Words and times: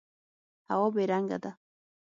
هوا 0.71 0.87
بې 0.95 1.03
رنګه 1.11 1.37
ده. 1.43 1.51